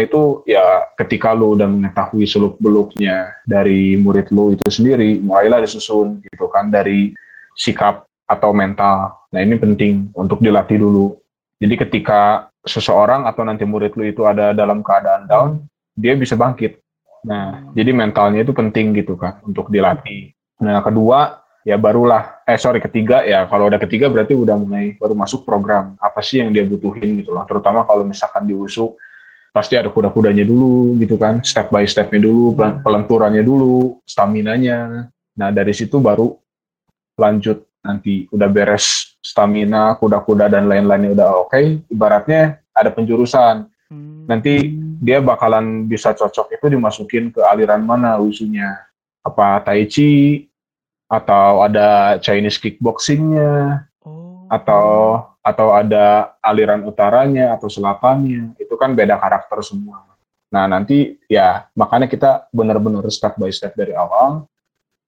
itu 0.01 0.41
ya 0.49 0.89
ketika 0.97 1.33
lu 1.33 1.57
udah 1.57 1.69
mengetahui 1.69 2.25
seluk 2.25 2.57
beluknya 2.57 3.33
dari 3.45 3.97
murid 3.97 4.33
lu 4.33 4.57
itu 4.57 4.65
sendiri, 4.69 5.21
mulailah 5.21 5.61
disusun 5.61 6.21
gitu 6.25 6.49
kan 6.49 6.73
dari 6.73 7.13
sikap 7.53 8.09
atau 8.25 8.55
mental. 8.55 9.27
Nah 9.33 9.39
ini 9.43 9.57
penting 9.59 10.09
untuk 10.17 10.39
dilatih 10.39 10.81
dulu. 10.81 11.17
Jadi 11.61 11.75
ketika 11.77 12.49
seseorang 12.65 13.25
atau 13.29 13.45
nanti 13.45 13.65
murid 13.65 13.93
lu 13.97 14.05
itu 14.09 14.25
ada 14.25 14.53
dalam 14.53 14.81
keadaan 14.81 15.25
down, 15.29 15.49
dia 15.97 16.15
bisa 16.15 16.37
bangkit. 16.37 16.79
Nah, 17.21 17.69
jadi 17.77 17.93
mentalnya 17.93 18.41
itu 18.41 18.49
penting 18.49 18.97
gitu 18.97 19.13
kan 19.13 19.37
untuk 19.45 19.69
dilatih. 19.69 20.33
Nah, 20.61 20.81
kedua 20.81 21.40
ya 21.65 21.77
barulah. 21.77 22.41
Eh 22.45 22.57
sorry 22.57 22.81
ketiga. 22.81 23.25
Ya 23.25 23.45
kalau 23.45 23.69
udah 23.69 23.79
ketiga 23.81 24.09
berarti 24.09 24.33
udah 24.37 24.55
mulai 24.57 24.97
baru 24.97 25.13
masuk 25.13 25.45
program. 25.45 25.97
Apa 25.97 26.21
sih 26.21 26.41
yang 26.41 26.53
dia 26.53 26.65
butuhin 26.65 27.21
gitu 27.21 27.33
loh. 27.33 27.45
Terutama 27.45 27.85
kalau 27.85 28.05
misalkan 28.05 28.45
di 28.45 28.53
USU 28.53 28.97
pasti 29.51 29.75
ada 29.75 29.91
kuda-kudanya 29.91 30.45
dulu 30.47 30.95
gitu 30.99 31.15
kan. 31.19 31.43
Step 31.43 31.69
by 31.69 31.85
stepnya 31.85 32.23
dulu 32.23 32.55
pel- 32.55 32.79
pelenturannya 32.81 33.43
dulu 33.43 34.01
stamina-nya. 34.07 35.09
Nah 35.37 35.49
dari 35.49 35.73
situ 35.75 36.01
baru 36.01 36.33
lanjut. 37.17 37.65
Nanti 37.81 38.29
udah 38.29 38.45
beres 38.45 39.17
stamina 39.25 39.97
kuda-kuda 39.97 40.49
dan 40.53 40.69
lain-lainnya 40.69 41.17
udah 41.17 41.29
oke. 41.49 41.61
Ibaratnya 41.89 42.61
ada 42.73 42.89
penjurusan. 42.93 43.69
Hmm. 43.91 44.23
nanti 44.23 44.71
dia 45.03 45.19
bakalan 45.19 45.83
bisa 45.83 46.15
cocok 46.15 46.55
itu 46.55 46.65
dimasukin 46.71 47.27
ke 47.27 47.43
aliran 47.43 47.83
mana 47.83 48.15
usunya. 48.23 48.87
Apa 49.19 49.59
tai 49.59 49.83
chi 49.83 50.47
atau 51.11 51.67
ada 51.67 52.15
Chinese 52.23 52.55
kickboxingnya. 52.55 53.83
Oh. 54.01 54.49
atau 54.49 55.21
atau 55.41 55.73
ada 55.73 56.37
aliran 56.43 56.83
utaranya 56.85 57.53
atau 57.55 57.69
selatannya. 57.69 58.57
Itu 58.57 58.77
kan 58.77 58.93
beda 58.93 59.17
karakter 59.17 59.61
semua. 59.61 60.05
Nah 60.51 60.67
nanti 60.67 61.15
ya 61.31 61.71
makanya 61.73 62.11
kita 62.11 62.51
benar-benar 62.51 63.07
step 63.07 63.39
by 63.39 63.49
step 63.49 63.73
dari 63.73 63.95
awal. 63.95 64.45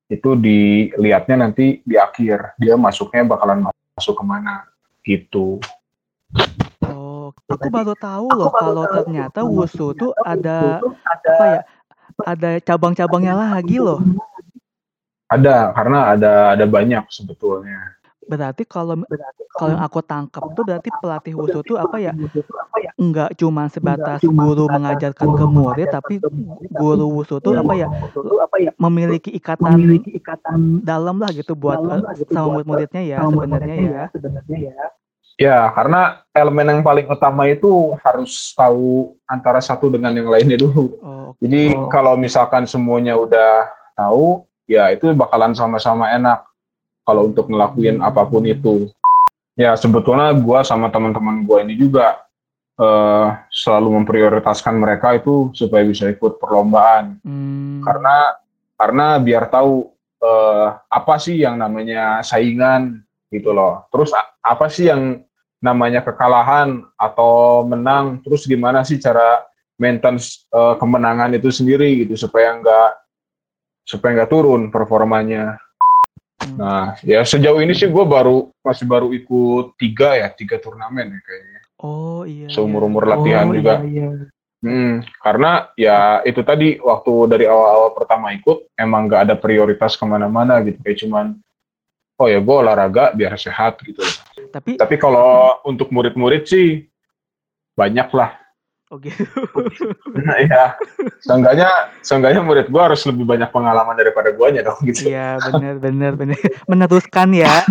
Itu 0.08 0.40
dilihatnya 0.40 1.48
nanti 1.48 1.84
di 1.84 1.96
akhir. 2.00 2.56
Dia 2.56 2.80
masuknya 2.80 3.28
bakalan 3.28 3.68
masuk 3.98 4.16
ke 4.20 4.24
mana. 4.24 4.64
Gitu. 5.04 5.60
Oh, 6.88 7.36
aku 7.50 7.68
baru 7.68 7.94
tahu 8.00 8.28
loh 8.32 8.52
kalau 8.56 8.84
ternyata 8.90 9.44
wushu 9.44 9.92
tuh 9.94 10.16
ada 10.24 10.80
apa 11.04 11.46
ya? 11.46 11.62
Ada 12.24 12.50
cabang-cabangnya 12.62 13.34
lagi 13.36 13.82
loh. 13.82 14.00
Ada 15.34 15.74
karena 15.74 16.00
ada 16.14 16.32
ada 16.54 16.66
banyak 16.66 17.04
sebetulnya 17.10 17.94
Berarti 18.24 18.64
kalau 18.64 19.04
kalau 19.54 19.70
yang 19.76 19.84
aku 19.84 20.00
tangkap 20.02 20.44
tuh 20.56 20.64
berarti 20.64 20.90
pelatih 21.04 21.34
wushu 21.36 21.60
tuh 21.62 21.78
apa 21.78 22.00
ya? 22.00 22.16
Enggak 22.96 23.36
cuma 23.38 23.68
sebatas 23.68 24.24
guru 24.24 24.66
mengajarkan 24.72 25.28
ke 25.28 25.46
murid, 25.46 25.88
tapi 25.92 26.16
guru 26.72 27.06
wushu 27.20 27.44
tuh 27.44 27.60
apa 27.60 27.74
ya? 27.76 27.88
Memiliki 28.80 29.30
ikatan 29.36 30.82
dalam 30.82 31.20
lah 31.20 31.30
gitu 31.36 31.54
buat 31.54 31.84
eh, 31.84 32.02
sama 32.32 32.60
murid-muridnya 32.60 33.02
ya 33.04 33.18
sebenarnya 33.28 33.76
ya. 33.76 34.06
Ya, 35.34 35.66
karena 35.74 36.22
elemen 36.30 36.78
yang 36.78 36.82
paling 36.86 37.10
utama 37.10 37.50
itu 37.50 37.98
harus 38.06 38.54
tahu 38.54 39.18
antara 39.26 39.58
satu 39.66 39.90
dengan 39.90 40.14
yang 40.14 40.30
lainnya 40.30 40.62
dulu. 40.62 40.94
Oh, 41.02 41.34
Jadi 41.42 41.74
Oh. 41.74 41.90
kalau 41.90 42.14
misalkan 42.14 42.70
semuanya 42.70 43.18
udah 43.18 43.66
tahu, 43.98 44.46
ya 44.70 44.92
itu 44.92 45.12
bakalan 45.14 45.54
sama-sama 45.54 46.12
enak 46.12 46.48
kalau 47.04 47.28
untuk 47.30 47.52
ngelakuin 47.52 48.00
apa 48.00 48.24
pun 48.28 48.44
itu. 48.48 48.90
Ya 49.54 49.78
sebetulnya 49.78 50.34
gua 50.34 50.66
sama 50.66 50.90
teman-teman 50.90 51.46
gua 51.46 51.62
ini 51.62 51.78
juga 51.78 52.24
eh, 52.80 53.28
selalu 53.54 54.02
memprioritaskan 54.02 54.76
mereka 54.80 55.14
itu 55.14 55.54
supaya 55.54 55.86
bisa 55.86 56.10
ikut 56.10 56.42
perlombaan. 56.42 57.22
hmm, 57.22 57.86
Karena 57.86 58.16
karena 58.80 59.08
biar 59.22 59.52
tahu 59.52 59.94
eh, 60.24 60.68
apa 60.90 61.16
sih 61.22 61.44
yang 61.44 61.60
namanya 61.60 62.24
saingan 62.26 63.04
gitu 63.30 63.54
loh. 63.54 63.86
Terus 63.94 64.10
apa 64.42 64.66
sih 64.72 64.90
yang 64.90 65.22
namanya 65.62 66.02
kekalahan 66.02 66.82
atau 66.98 67.62
menang? 67.68 68.24
Terus 68.26 68.50
gimana 68.50 68.82
sih 68.82 68.98
cara 68.98 69.46
maintenance 69.78 70.50
eh, 70.50 70.76
kemenangan 70.82 71.36
itu 71.36 71.54
sendiri 71.54 72.08
gitu 72.08 72.16
supaya 72.18 72.58
nggak 72.58 73.03
supaya 73.84 74.24
nggak 74.24 74.32
turun 74.32 74.72
performanya. 74.72 75.60
hmm. 76.42 76.58
Nah 76.58 76.96
ya 77.04 77.24
sejauh 77.24 77.60
ini 77.60 77.72
sih 77.72 77.88
gue 77.88 78.06
baru 78.08 78.52
masih 78.64 78.88
baru 78.88 79.12
ikut 79.12 79.76
tiga 79.78 80.16
ya 80.18 80.32
tiga 80.32 80.60
turnamen 80.60 81.14
ya 81.14 81.20
kayaknya. 81.22 81.60
Oh 81.84 82.24
iya. 82.24 82.48
iya. 82.48 82.56
Seumur 82.56 82.88
umur 82.88 83.04
latihan 83.06 83.48
Oh, 83.48 83.56
juga. 83.56 83.84
iya, 83.84 84.10
Hmm, 84.64 85.04
karena 85.20 85.68
ya 85.76 86.24
itu 86.24 86.40
tadi 86.40 86.80
waktu 86.80 87.12
dari 87.28 87.44
awal-awal 87.44 87.92
pertama 88.00 88.32
ikut 88.32 88.72
emang 88.80 89.12
nggak 89.12 89.22
ada 89.28 89.36
prioritas 89.36 90.00
ke 90.00 90.08
mana-mana 90.08 90.64
gitu 90.64 90.80
kayak 90.80 90.98
cuman 91.04 91.36
oh 92.16 92.28
ya 92.32 92.40
gue 92.40 92.56
olahraga 92.64 93.12
biar 93.12 93.36
sehat 93.36 93.84
gitu. 93.84 94.00
Tapi 94.56 94.80
Tapi 94.80 94.96
kalau 94.96 95.60
untuk 95.68 95.92
murid-murid 95.92 96.48
sih 96.48 96.88
banyak 97.76 98.08
lah. 98.16 98.40
Oh 98.94 99.02
gitu. 99.02 99.26
Nah, 100.14 100.38
ya, 100.46 100.78
seenggaknya 101.26 101.90
seenggaknya 102.06 102.46
murid 102.46 102.70
gue 102.70 102.78
harus 102.78 103.02
lebih 103.10 103.26
banyak 103.26 103.50
pengalaman 103.50 103.98
daripada 103.98 104.30
guanya 104.30 104.62
dong 104.62 104.78
gitu. 104.86 105.10
Iya 105.10 105.42
benar 105.42 105.82
benar 105.82 106.12
benar 106.14 106.38
meneruskan 106.70 107.34
ya. 107.34 107.66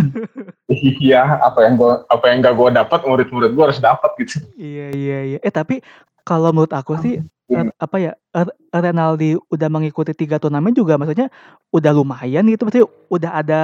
Iya, 0.66 1.38
apa 1.38 1.62
yang 1.62 1.78
gua 1.78 2.02
apa 2.10 2.24
yang 2.26 2.42
gak 2.42 2.54
gue 2.58 2.68
dapat 2.74 3.00
murid-murid 3.06 3.54
gue 3.54 3.64
harus 3.70 3.78
dapat 3.78 4.10
gitu. 4.18 4.42
Iya 4.58 4.86
iya 4.90 5.18
iya. 5.30 5.38
Eh 5.38 5.54
tapi 5.54 5.78
kalau 6.26 6.50
menurut 6.50 6.74
aku 6.74 6.98
sih 6.98 7.22
Hmm. 7.52 7.68
apa 7.76 8.00
ya 8.00 8.12
er- 8.32 8.56
Renaldi 8.72 9.36
udah 9.52 9.68
mengikuti 9.68 10.16
tiga 10.16 10.40
turnamen 10.40 10.72
juga 10.72 10.96
maksudnya 10.96 11.28
udah 11.68 11.92
lumayan 11.92 12.48
gitu 12.48 12.64
maksudnya 12.64 12.88
udah 13.12 13.30
ada 13.44 13.62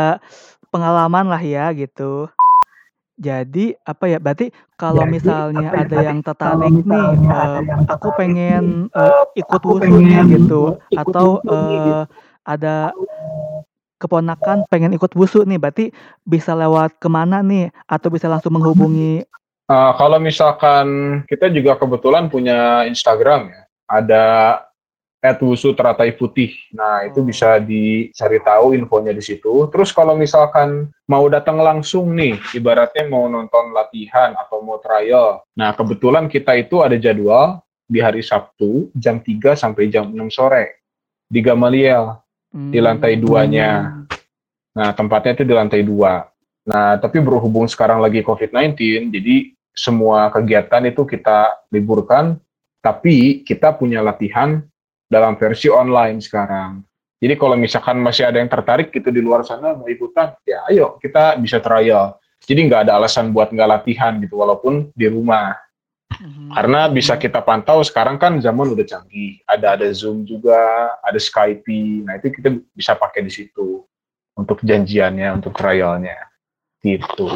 pengalaman 0.68 1.24
lah 1.24 1.40
ya 1.40 1.72
gitu. 1.72 2.28
Jadi 3.18 3.74
apa 3.82 4.04
ya 4.06 4.22
berarti 4.22 4.54
kalau 4.78 5.02
Jadi, 5.02 5.12
misalnya 5.18 5.66
ya, 5.66 5.70
ada 5.74 5.88
berarti 5.90 6.06
yang 6.06 6.20
tertarik 6.22 6.74
nih 6.86 7.06
ada 7.26 7.42
eh, 7.58 7.60
yang 7.66 7.82
aku 7.90 8.08
pengen 8.14 8.64
eh, 8.94 9.02
eh, 9.02 9.22
ikut 9.42 9.58
aku 9.58 9.68
wushu 9.74 9.98
nih 9.98 10.14
pengen 10.14 10.26
gitu. 10.30 10.62
ikut 10.94 11.02
atau 11.02 11.26
eh, 11.42 11.66
gitu. 11.74 11.92
ada 12.46 12.74
keponakan 13.98 14.56
pengen 14.70 14.94
ikut 14.94 15.10
wushu 15.18 15.42
nih 15.42 15.58
berarti 15.58 15.90
bisa 16.22 16.54
lewat 16.54 17.02
ke 17.02 17.10
mana 17.10 17.42
nih? 17.42 17.74
Atau 17.90 18.14
bisa 18.14 18.30
langsung 18.30 18.54
menghubungi 18.54 19.26
Eh, 19.68 19.92
kalau 20.00 20.16
misalkan 20.16 21.20
kita 21.28 21.52
juga 21.52 21.76
kebetulan 21.76 22.32
punya 22.32 22.88
Instagram 22.88 23.52
ya, 23.52 23.62
ada 23.84 24.24
@wusu 25.18 25.74
teratai 25.74 26.14
putih. 26.14 26.54
Nah 26.74 27.02
itu 27.06 27.20
Oh. 27.20 27.26
bisa 27.26 27.58
dicari 27.58 28.38
tahu 28.38 28.78
infonya 28.78 29.10
di 29.10 29.22
situ. 29.22 29.66
Terus 29.74 29.90
kalau 29.90 30.14
misalkan 30.14 30.88
mau 31.10 31.26
datang 31.26 31.58
langsung 31.58 32.14
nih, 32.14 32.38
ibaratnya 32.54 33.06
mau 33.10 33.26
nonton 33.26 33.74
latihan 33.74 34.34
atau 34.38 34.62
mau 34.62 34.78
trial. 34.78 35.42
Nah 35.58 35.74
kebetulan 35.74 36.30
kita 36.30 36.54
itu 36.54 36.80
ada 36.80 36.94
jadwal 36.94 37.62
di 37.88 37.98
hari 37.98 38.22
Sabtu 38.22 38.92
jam 38.94 39.18
3 39.18 39.56
sampai 39.58 39.90
jam 39.90 40.06
6 40.12 40.28
sore 40.30 40.84
di 41.26 41.40
Gamaliel 41.42 42.14
di 42.48 42.78
lantai 42.80 43.16
Hmm. 43.16 43.22
duanya. 43.22 43.70
Nah, 44.78 44.94
tempatnya 44.94 45.34
itu 45.34 45.44
di 45.44 45.50
lantai 45.50 45.82
dua. 45.82 46.30
Nah, 46.62 46.94
tapi 47.02 47.18
berhubung 47.18 47.66
sekarang 47.66 47.98
lagi 47.98 48.22
COVID-19, 48.22 49.10
jadi 49.10 49.50
semua 49.74 50.30
kegiatan 50.30 50.86
itu 50.86 51.02
kita 51.02 51.66
liburkan, 51.74 52.38
tapi 52.78 53.42
kita 53.42 53.74
punya 53.74 53.98
latihan 54.04 54.62
dalam 55.08 55.34
versi 55.40 55.72
online 55.72 56.20
sekarang. 56.20 56.84
Jadi 57.18 57.34
kalau 57.34 57.58
misalkan 57.58 57.98
masih 57.98 58.30
ada 58.30 58.38
yang 58.38 58.46
tertarik 58.46 58.94
gitu 58.94 59.10
di 59.10 59.18
luar 59.18 59.42
sana 59.42 59.74
mau 59.74 59.90
ikutan, 59.90 60.38
ya 60.46 60.62
ayo 60.70 61.00
kita 61.02 61.34
bisa 61.42 61.58
trial. 61.58 62.14
Jadi 62.46 62.70
nggak 62.70 62.86
ada 62.86 63.02
alasan 63.02 63.34
buat 63.34 63.50
nggak 63.50 63.66
latihan 63.66 64.22
gitu, 64.22 64.38
walaupun 64.38 64.94
di 64.94 65.10
rumah. 65.10 65.58
Mhm. 66.14 66.54
Karena 66.54 66.86
bisa 66.86 67.18
kita 67.18 67.42
pantau 67.42 67.82
sekarang 67.82 68.22
kan 68.22 68.38
zaman 68.38 68.70
udah 68.70 68.86
canggih. 68.86 69.42
Ada 69.44 69.74
ada 69.74 69.86
Zoom 69.90 70.22
juga, 70.22 70.94
ada 71.02 71.18
Skype. 71.18 71.66
Nah 72.06 72.22
itu 72.22 72.30
kita 72.38 72.54
bisa 72.72 72.94
pakai 72.94 73.26
di 73.26 73.32
situ 73.34 73.82
untuk 74.38 74.62
janjiannya, 74.62 75.42
untuk 75.42 75.58
trialnya. 75.58 76.16
Gitu. 76.78 77.26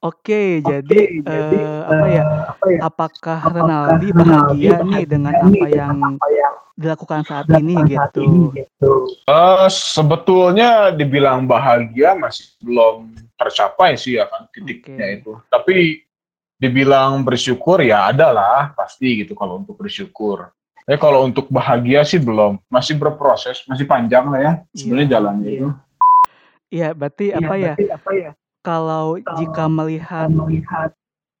Oke, 0.00 0.64
jadi, 0.64 1.00
Oke, 1.20 1.20
jadi, 1.28 1.60
eee, 1.60 1.84
apa 1.84 2.06
ya, 2.08 2.22
eh, 2.24 2.40
apa 2.48 2.64
ya, 2.72 2.78
apakah 2.88 3.38
apakah 3.44 3.52
Renaldi 3.52 4.08
bahagia 4.16 4.76
nih 4.80 5.04
dengan 5.04 5.34
apa 5.36 5.66
yang 5.68 5.96
apa 6.16 6.28
yang 6.32 6.54
dilakukan 6.80 7.20
saat 7.28 7.46
ini 7.52 7.74
saat 7.76 7.92
gitu? 7.92 8.20
ini 8.24 8.40
gitu? 8.56 8.92
Eh, 9.28 9.68
sebetulnya 9.68 10.88
dibilang 10.88 11.44
bahagia 11.44 12.16
masih 12.16 12.48
belum 12.64 13.12
tercapai 13.36 14.00
sih 14.00 14.16
ya 14.16 14.24
kan 14.24 14.48
titiknya 14.48 15.04
Oke. 15.04 15.16
itu. 15.20 15.32
Tapi 15.52 15.76
dibilang 16.56 17.20
bersyukur 17.20 17.84
ya 17.84 18.08
adalah 18.08 18.72
pasti 18.72 19.20
gitu 19.20 19.36
kalau 19.36 19.60
untuk 19.60 19.76
bersyukur. 19.84 20.48
Tapi 20.88 20.96
kalau 20.96 21.28
untuk 21.28 21.44
bahagia 21.52 22.08
sih 22.08 22.16
belum, 22.16 22.56
masih 22.72 22.96
berproses, 22.96 23.68
masih 23.68 23.84
panjang 23.84 24.32
lah 24.32 24.40
ya 24.40 24.52
sebenarnya 24.72 25.04
Iya. 25.04 25.12
jalannya 25.12 25.50
itu. 25.52 25.68
Iya, 26.70 26.88
berarti 26.96 27.24
Iya, 27.34 27.36
apa 27.36 27.54
ya, 27.60 27.74
berarti 27.76 27.86
apa 27.92 28.10
ya, 28.16 28.30
kalau 28.60 29.16
jika 29.36 29.64
melihat 29.66 30.28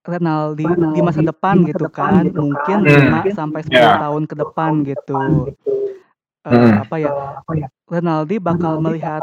Renaldi 0.00 0.64
di 0.64 0.72
Renaldi 0.72 1.00
masa 1.04 1.20
di 1.20 1.28
depan 1.28 1.54
masa 1.60 1.68
gitu 1.68 1.84
depan 1.84 1.92
kan, 2.08 2.24
gitu 2.24 2.38
mungkin 2.40 2.78
kan, 2.80 2.88
Hmm. 2.88 2.96
5 2.96 3.04
mungkin 3.20 3.32
sampai 3.36 3.60
10 3.68 3.76
Ya. 3.76 4.00
tahun 4.00 4.22
ke 4.24 4.34
depan 4.40 4.70
tahun 4.72 4.80
ke 4.80 4.88
gitu. 4.96 5.20
depan 5.20 5.48
gitu, 5.52 5.70
Eee, 6.40 6.56
Hmm. 6.56 6.72
apa 6.80 6.96
ya, 6.96 7.10
eee, 7.12 7.30
apa 7.36 7.52
ya, 7.60 7.68
Renaldi 7.92 8.36
bakal 8.40 8.72
melihat 8.80 9.22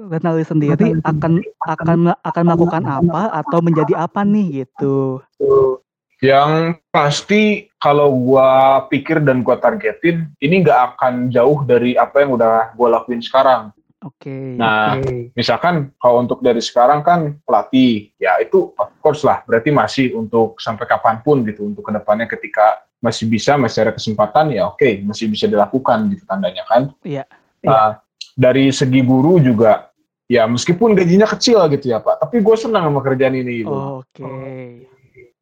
Renaldi 0.00 0.44
sendiri 0.48 0.86
akan 1.04 1.16
akan 1.20 1.32
akan 1.68 1.96
me 2.00 2.12
akan 2.24 2.42
melakukan 2.48 2.84
apa 2.88 3.22
atau 3.44 3.58
menjadi 3.60 3.94
apa 4.00 4.20
nih 4.24 4.64
gitu? 4.64 5.20
tuh 5.36 5.84
Yang 6.24 6.80
pasti 6.88 7.68
kalau 7.76 8.08
gua 8.16 8.80
pikir 8.88 9.20
dan 9.20 9.44
gua 9.44 9.60
targetin 9.60 10.32
ini 10.40 10.64
nggak 10.64 10.96
akan 10.96 11.28
jauh 11.28 11.60
dari 11.68 11.92
apa 11.92 12.24
yang 12.24 12.32
udah 12.40 12.72
gua 12.72 12.88
lakuin 12.96 13.20
sekarang. 13.20 13.68
Oke. 14.06 14.54
Nah, 14.54 15.02
Oke. 15.02 15.34
misalkan 15.34 15.90
kalau 15.98 16.22
untuk 16.22 16.38
dari 16.38 16.62
sekarang 16.62 17.02
kan 17.02 17.34
pelatih, 17.42 18.14
ya 18.16 18.38
itu 18.38 18.70
of 18.78 18.94
course 19.02 19.26
lah, 19.26 19.42
berarti 19.42 19.74
masih 19.74 20.14
untuk 20.14 20.62
sampai 20.62 20.86
kapan 20.86 21.18
pun 21.26 21.42
gitu, 21.42 21.66
untuk 21.66 21.82
ke 21.82 21.90
depannya 21.90 22.30
ketika 22.30 22.86
masih 23.02 23.26
bisa, 23.26 23.58
masih 23.58 23.90
ada 23.90 23.92
kesempatan, 23.98 24.54
ya 24.54 24.70
oke, 24.70 25.02
masih 25.02 25.26
bisa 25.26 25.50
dilakukan 25.50 26.06
gitu 26.14 26.22
tandanya 26.22 26.62
kan. 26.70 26.94
Iya. 27.02 27.26
Nah, 27.66 27.98
dari 28.38 28.70
segi 28.70 29.02
guru 29.02 29.42
juga, 29.42 29.90
ya 30.30 30.46
meskipun 30.46 30.94
gajinya 30.94 31.26
kecil 31.26 31.66
gitu 31.74 31.90
ya 31.90 31.98
Pak, 31.98 32.22
tapi 32.22 32.38
gue 32.38 32.56
senang 32.56 32.86
sama 32.86 33.02
kerjaan 33.02 33.34
ini 33.34 33.66
gitu. 33.66 33.74
Oke. 34.06 34.22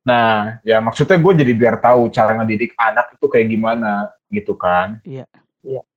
Nah, 0.04 0.60
ya 0.64 0.80
maksudnya 0.80 1.16
gue 1.16 1.32
jadi 1.44 1.52
biar 1.52 1.76
tahu 1.80 2.12
cara 2.12 2.36
ngedidik 2.40 2.76
anak 2.76 3.16
itu 3.16 3.26
kayak 3.28 3.48
gimana 3.48 4.08
gitu 4.32 4.56
kan. 4.56 5.00
Iya. 5.04 5.24
Iya. 5.28 5.43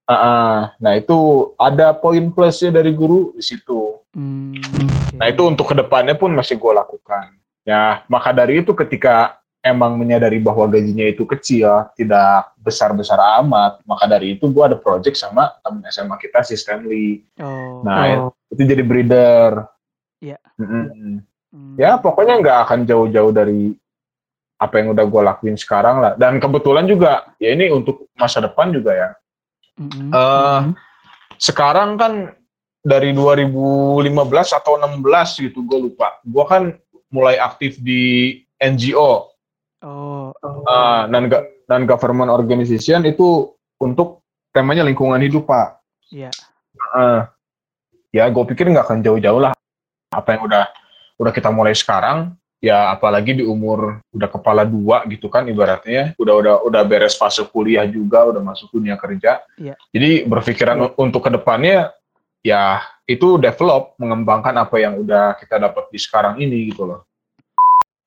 Ah, 0.07 0.71
nah 0.79 0.95
itu 0.95 1.51
ada 1.59 1.91
poin 1.91 2.31
plusnya 2.31 2.71
dari 2.71 2.95
guru 2.95 3.35
di 3.35 3.43
situ. 3.43 3.99
Oke. 3.99 5.15
Nah 5.19 5.27
itu 5.27 5.43
untuk 5.43 5.67
ke 5.67 5.75
depannya 5.75 6.15
pun 6.15 6.31
masih 6.31 6.55
gue 6.55 6.71
lakukan. 6.71 7.35
Ya 7.67 8.07
maka 8.07 8.31
dari 8.31 8.63
itu 8.63 8.71
ketika 8.71 9.43
emang 9.59 9.99
menyadari 9.99 10.39
bahwa 10.39 10.63
gajinya 10.71 11.03
itu 11.11 11.27
kecil, 11.27 11.91
tidak 11.99 12.55
besar-besar 12.55 13.19
amat, 13.43 13.83
maka 13.83 14.07
dari 14.07 14.39
itu 14.39 14.47
gue 14.47 14.63
ada 14.63 14.79
project 14.79 15.19
sama 15.19 15.51
temen 15.59 15.83
SMA 15.91 16.15
kita 16.23 16.39
si 16.47 16.55
Stanley. 16.55 17.27
Oh. 17.43 17.83
Nah 17.83 18.31
itu 18.47 18.63
jadi 18.63 18.87
breeder. 18.87 19.67
Iya. 20.23 20.39
Mm-mm. 20.55 21.19
Mmm. 21.51 21.75
Ya 21.75 21.99
pokoknya 21.99 22.39
nggak 22.39 22.57
akan 22.63 22.79
jauh-jauh 22.87 23.35
dari 23.35 23.75
apa 24.55 24.73
yang 24.79 24.95
udah 24.95 25.03
gue 25.03 25.21
lakuin 25.21 25.59
sekarang 25.59 25.99
lah. 25.99 26.15
Dan 26.15 26.39
kebetulan 26.39 26.87
juga 26.87 27.35
ya 27.43 27.51
ini 27.51 27.67
untuk 27.75 28.07
masa 28.15 28.39
depan 28.39 28.71
juga 28.71 28.95
ya. 28.95 29.09
Mhm, 29.77 30.09
Eh, 30.09 30.59
mhm. 30.65 30.73
sekarang 31.37 31.95
kan 31.95 32.13
dari 32.81 33.13
2015 33.13 34.53
atau 34.53 34.77
16 34.79 35.37
gitu 35.37 35.61
gue 35.65 35.79
lupa. 35.91 36.17
Gue 36.25 36.45
kan 36.49 36.63
mulai 37.13 37.37
aktif 37.39 37.79
di 37.79 38.35
NGO 38.57 39.31
Oh, 39.85 40.33
uh, 40.41 41.05
non 41.05 41.29
non 41.69 41.83
government 41.85 42.33
organization 42.33 43.05
itu 43.05 43.53
untuk 43.77 44.25
temanya 44.49 44.81
lingkungan 44.81 45.21
hidup 45.21 45.45
pak. 45.45 45.77
iya. 46.09 46.33
Uh, 46.97 47.21
ya 48.09 48.25
gue 48.25 48.43
pikir 48.49 48.65
nggak 48.73 48.89
akan 48.89 49.05
jauh-jauh 49.05 49.37
lah. 49.37 49.53
Apa 50.09 50.33
yang 50.33 50.49
udah 50.49 50.65
udah 51.21 51.29
kita 51.29 51.53
mulai 51.53 51.77
sekarang 51.77 52.33
ya 52.57 52.89
apalagi 52.89 53.37
di 53.37 53.45
umur 53.45 54.01
udah 54.09 54.29
kepala 54.29 54.65
dua 54.65 55.05
gitu 55.05 55.29
kan 55.29 55.45
ibaratnya 55.45 56.17
udah 56.17 56.33
udah 56.33 56.55
udah 56.65 56.81
beres 56.83 57.13
fase 57.13 57.45
kuliah 57.45 57.85
juga 57.85 58.25
udah 58.25 58.41
masuk 58.41 58.73
dunia 58.73 58.97
kerja 58.97 59.45
Iya. 59.55 59.77
jadi 59.93 60.25
berpikiran 60.25 60.97
untuk 60.97 61.21
ke 61.21 61.31
depannya 61.31 61.93
ya 62.41 62.81
itu 63.05 63.37
develop 63.37 63.93
mengembangkan 63.97 64.57
apa 64.57 64.73
yang 64.77 64.97
udah 64.97 65.37
kita 65.37 65.61
dapat 65.61 65.85
di 65.89 65.99
sekarang 66.01 66.37
ini 66.37 66.73
gitu 66.73 66.85
loh 66.85 67.01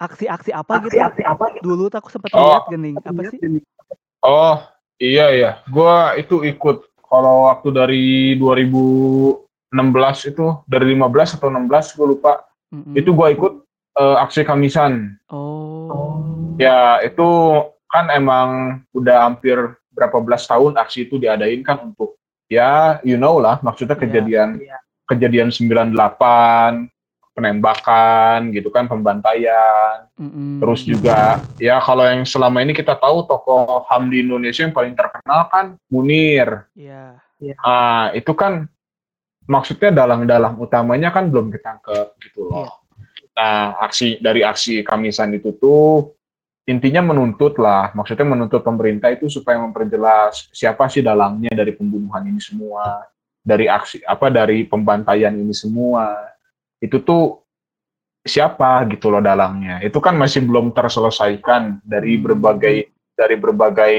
Aksi-aksi 0.01 0.49
apa 0.51 0.81
gitu? 0.81 0.97
Aksi-aksi 0.97 1.23
apa 1.29 1.45
gitu? 1.53 1.77
Dulu 1.77 1.93
tuh 1.93 2.01
aku 2.01 2.09
sempat 2.09 2.33
Oh. 2.33 2.57
lihat 2.57 2.73
gini, 2.73 2.91
apa 2.97 3.21
sih? 3.29 3.39
oh 4.25 4.57
iya 4.97 5.29
ya 5.31 5.51
gua 5.69 6.17
itu 6.17 6.41
ikut 6.41 6.89
kalau 7.05 7.53
waktu 7.53 7.69
dari 7.69 8.05
2016 8.41 9.45
itu 10.27 10.45
dari 10.65 10.97
15 10.97 11.37
atau 11.37 11.49
16 11.53 11.95
gue 11.95 12.07
lupa 12.09 12.33
Mhm. 12.73 12.95
itu 12.97 13.11
gua 13.13 13.29
ikut 13.29 13.61
eh, 13.95 14.17
aksi 14.19 14.43
kamisan 14.43 15.17
Oh. 15.27 16.55
Ya 16.59 17.01
itu 17.01 17.25
kan 17.87 18.07
emang 18.11 18.49
udah 18.93 19.27
hampir 19.27 19.57
berapa 19.91 20.21
belas 20.21 20.45
tahun 20.45 20.77
aksi 20.77 21.07
itu 21.07 21.17
diadain 21.17 21.63
kan 21.63 21.81
untuk 21.83 22.15
ya 22.47 22.99
you 23.03 23.15
know 23.15 23.39
lah 23.39 23.59
maksudnya 23.61 23.95
Iya. 23.95 24.03
kejadian 24.03 24.49
Iya. 24.59 24.79
kejadian 25.07 25.49
98 25.51 26.87
penembakan 27.33 28.53
gitu 28.53 28.69
kan 28.69 28.87
pembantaian 28.87 30.07
Mhm. 30.15 30.61
terus 30.61 30.85
juga 30.85 31.41
ya 31.57 31.81
kalau 31.81 32.05
yang 32.05 32.23
selama 32.23 32.61
ini 32.61 32.75
kita 32.75 32.95
tahu 32.95 33.25
tokoh 33.25 33.87
HAM 33.87 34.11
di 34.11 34.21
Indonesia 34.21 34.63
yang 34.63 34.75
paling 34.75 34.93
terkenal 34.93 35.49
kan 35.49 35.79
Munir 35.89 36.69
Iya. 36.77 37.17
ah 37.59 38.13
itu 38.13 38.35
kan 38.35 38.69
maksudnya 39.47 39.91
dalang-dalang 39.91 40.59
utamanya 40.59 41.11
kan 41.11 41.27
belum 41.27 41.51
ketangkep 41.51 42.07
gitu 42.21 42.47
loh 42.47 42.69
nah 43.37 43.79
aksi 43.83 44.19
dari 44.19 44.45
aksi 44.45 44.83
kamisan 44.83 45.33
itu 45.35 45.55
tuh 45.57 46.13
intinya 46.69 47.15
menuntut 47.15 47.57
lah 47.57 47.95
maksudnya 47.97 48.27
menuntut 48.27 48.61
pemerintah 48.61 49.11
itu 49.11 49.31
supaya 49.31 49.59
memperjelas 49.59 50.51
siapa 50.55 50.87
sih 50.91 51.01
dalangnya 51.01 51.51
dari 51.55 51.73
pembunuhan 51.73 52.27
ini 52.27 52.39
semua 52.43 53.11
dari 53.41 53.67
aksi 53.67 54.05
apa 54.05 54.29
dari 54.29 54.69
pembantaian 54.69 55.33
ini 55.33 55.53
semua. 55.57 56.13
Itu 56.81 57.01
tuh 57.01 57.41
siapa 58.25 58.85
gitu 58.93 59.09
loh 59.09 59.25
dalangnya. 59.25 59.81
Itu 59.81 60.01
kan 60.01 60.17
masih 60.17 60.45
belum 60.45 60.77
terselesaikan 60.77 61.81
dari 61.85 62.21
berbagai 62.21 62.93
dari 63.17 63.37
berbagai 63.37 63.95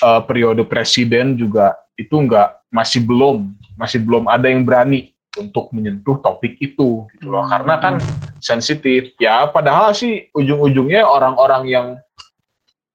eh, 0.00 0.20
periode 0.28 0.64
presiden 0.68 1.36
juga 1.36 1.76
itu 1.96 2.12
enggak 2.20 2.60
masih 2.68 3.04
belum 3.04 3.56
masih 3.76 4.04
belum 4.04 4.28
ada 4.28 4.48
yang 4.52 4.64
berani 4.64 5.15
untuk 5.36 5.68
menyentuh 5.70 6.18
topik 6.20 6.56
itu 6.58 7.04
gitu 7.16 7.26
loh. 7.28 7.44
Hmm. 7.44 7.52
karena 7.52 7.74
kan 7.78 7.94
sensitif. 8.40 9.12
Ya 9.16 9.44
padahal 9.46 9.92
sih 9.92 10.28
ujung-ujungnya 10.32 11.04
orang-orang 11.04 11.62
yang 11.68 11.86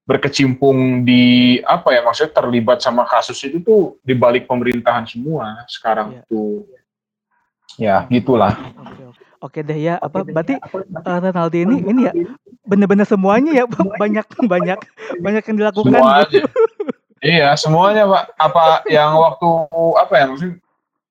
berkecimpung 0.02 1.06
di 1.06 1.56
apa 1.62 1.94
ya 1.94 2.02
maksudnya 2.02 2.34
terlibat 2.34 2.82
sama 2.82 3.06
kasus 3.06 3.38
itu 3.46 3.62
tuh 3.62 3.96
di 4.02 4.18
balik 4.18 4.50
pemerintahan 4.50 5.06
semua 5.06 5.62
sekarang 5.70 6.18
Iya. 6.18 6.22
tuh. 6.26 6.66
Ya 7.80 7.96
gitulah. 8.10 8.52
Oke, 8.76 9.02
oke. 9.08 9.22
Oke 9.42 9.58
deh 9.62 9.74
ya, 9.74 9.98
apa 9.98 10.22
Oke, 10.22 10.30
berarti 10.30 10.54
eh, 10.54 11.18
Renaldi 11.18 11.66
ini 11.66 11.76
ini 11.82 12.00
ya 12.06 12.12
bener-bener 12.62 13.02
semuanya 13.02 13.50
ya 13.50 13.64
banyak 13.98 14.22
banyak 14.46 14.78
banyak 15.18 15.42
yang 15.50 15.56
dilakukan. 15.58 15.90
Semuanya. 15.98 16.26
Gitu. 16.30 16.46
iya 17.22 17.48
semuanya 17.58 18.02
pak. 18.06 18.24
Apa 18.38 18.62
yang 18.86 19.18
waktu 19.18 19.48
apa 19.98 20.12
ya 20.14 20.24
maksudnya 20.30 20.61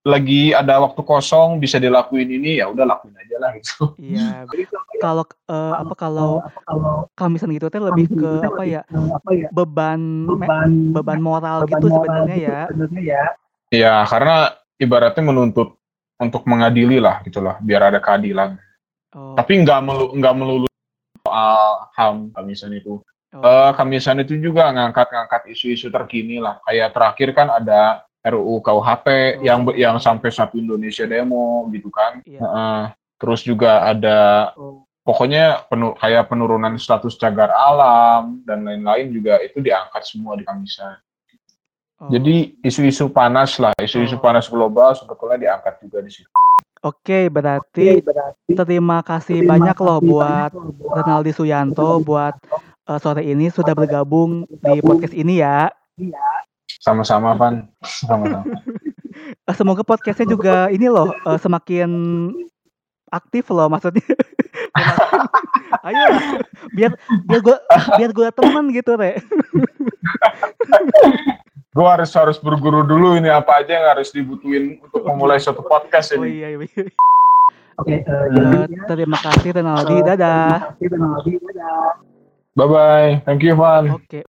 lagi 0.01 0.49
ada 0.49 0.81
waktu 0.81 1.01
kosong 1.01 1.61
bisa 1.61 1.77
dilakuin 1.77 2.25
ini 2.25 2.57
ya 2.57 2.65
udah 2.67 2.89
lakuin 2.89 3.13
aja 3.13 3.35
lah 3.37 3.51
gitu 3.53 3.93
Iya. 4.01 4.41
Apa 4.49 4.53
ya, 4.57 4.67
Kalau 5.01 5.23
eh, 5.25 5.73
apa 5.77 5.93
kalau 5.97 6.31
apa 6.41 6.59
kalau 6.61 6.93
kamisan 7.13 7.49
gitu 7.53 7.69
teh 7.69 7.81
lebih 7.81 8.05
ke 8.09 8.17
kamisan 8.17 8.45
apa 8.45 8.61
lebih 8.61 8.73
ya? 8.73 8.81
ke 8.85 8.97
apa 9.17 9.29
ya 9.33 9.49
Beban 9.49 10.01
beban 10.29 10.69
beban 10.93 11.19
moral 11.21 11.57
beban 11.65 11.69
gitu 11.81 11.87
moral 11.89 12.01
sebenarnya 12.05 12.35
gitu 12.37 12.45
ya. 12.49 12.59
sebenarnya 12.69 13.01
ya 13.01 13.23
ya 13.71 13.93
karena 14.05 14.35
ibaratnya 14.77 15.23
menuntut 15.25 15.69
untuk 16.17 16.45
mengadili 16.45 17.01
lah 17.01 17.21
gitu 17.25 17.41
lah 17.41 17.57
biar 17.61 17.93
ada 17.93 17.99
keadilan 18.01 18.57
Oh. 19.11 19.35
tapi 19.35 19.59
nggak 19.59 19.79
melu 19.83 20.15
nggak 20.15 20.35
melulu 20.39 20.67
soal 21.19 21.91
ham 21.99 22.31
kamisan 22.31 22.71
itu 22.71 22.95
oh. 23.35 23.43
Eh, 23.43 23.71
kamisan 23.75 24.23
itu 24.23 24.39
juga 24.39 24.71
ngangkat-ngangkat 24.71 25.51
isu-isu 25.51 25.91
terkini 25.91 26.39
lah 26.39 26.63
kayak 26.63 26.95
terakhir 26.95 27.35
kan 27.35 27.51
ada 27.51 28.07
RUU 28.21 28.61
KUHP 28.61 29.07
Oh. 29.07 29.43
yang 29.43 29.59
yang 29.73 29.97
sampai 29.97 30.29
satu 30.29 30.55
Indonesia 30.55 31.03
demo 31.03 31.65
gitu 31.69 31.89
kan 31.89 32.21
Iya. 32.21 32.39
Heeh. 32.39 32.81
terus 33.17 33.41
juga 33.41 33.81
ada 33.83 34.51
Oh. 34.53 34.85
pokoknya 35.01 35.65
penu, 35.65 35.93
kayak 35.93 36.29
penurunan 36.29 36.77
status 36.77 37.17
cagar 37.17 37.49
alam 37.49 38.41
dan 38.45 38.61
lain-lain 38.61 39.09
juga 39.09 39.41
itu 39.41 39.57
diangkat 39.57 40.05
semua 40.05 40.37
di 40.37 40.45
kamisan 40.45 40.97
Oh. 41.97 42.09
jadi 42.09 42.53
isu-isu 42.61 43.09
panas 43.09 43.57
lah 43.57 43.73
isu-isu 43.77 44.17
Oh. 44.17 44.21
panas 44.21 44.45
global 44.45 44.93
sebetulnya 44.93 45.37
diangkat 45.37 45.81
juga 45.81 46.01
di 46.01 46.13
situ 46.13 46.29
Oke, 46.81 47.29
berarti 47.29 48.01
terima 48.49 49.05
kasih 49.05 49.45
banyak 49.45 49.77
loh 49.77 50.01
buat 50.01 50.49
Renaldi 50.97 51.29
Suyanto 51.29 52.01
buat 52.01 52.33
uh, 52.89 52.97
sore 52.97 53.21
ini 53.21 53.53
sudah 53.53 53.77
bergabung 53.77 54.49
di 54.49 54.81
podcast 54.81 55.13
ini 55.13 55.45
ya. 55.45 55.69
Sama-sama, 56.81 57.37
Van. 57.37 57.69
Sama-sama. 57.85 58.41
Uh, 59.45 59.55
Semoga 59.59 59.85
podcastnya 59.85 60.25
juga 60.25 60.65
ini 60.73 60.89
loh 60.89 61.13
uh, 61.23 61.37
semakin 61.37 61.89
aktif 63.13 63.53
loh 63.53 63.69
maksudnya. 63.69 64.01
Ayo 65.87 66.05
biar 66.73 66.91
biar 67.25 67.41
gue 67.41 67.57
biar 68.01 68.11
gue 68.11 68.27
teman 68.33 68.65
gitu 68.73 68.97
re. 68.97 69.21
Gue 71.71 71.87
harus 71.87 72.11
harus 72.11 72.35
berguru 72.35 72.83
dulu 72.83 73.15
ini 73.15 73.31
apa 73.31 73.63
aja 73.63 73.79
yang 73.79 73.87
harus 73.95 74.11
dibutuhin 74.11 74.75
untuk 74.83 75.07
memulai 75.07 75.39
suatu 75.39 75.63
podcast 75.63 76.11
Oh 76.11 76.19
ini. 76.19 76.43
iya, 76.43 76.47
iya. 76.51 76.67
Oke, 77.79 77.95
eh, 77.95 78.03
Uh, 78.03 78.67
jadi 78.67 78.75
terima 78.91 79.15
kasih 79.15 79.55
Renaldi, 79.55 80.03
dadah. 80.03 80.75
kita 80.75 80.99
nanti 80.99 81.39
Bye 82.59 82.67
bye. 82.67 83.11
Thank 83.23 83.47
you, 83.47 83.55
Van. 83.55 83.87
Oke. 83.95 84.27